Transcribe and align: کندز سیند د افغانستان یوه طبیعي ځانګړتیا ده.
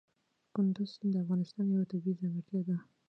کندز 0.55 0.89
سیند 0.93 1.11
د 1.13 1.15
افغانستان 1.23 1.65
یوه 1.67 1.89
طبیعي 1.91 2.19
ځانګړتیا 2.21 2.61
ده. 2.67 2.77